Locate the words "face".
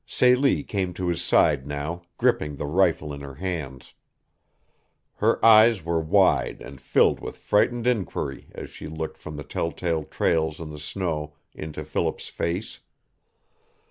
12.29-12.79